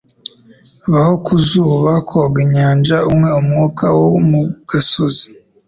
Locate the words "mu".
4.29-4.41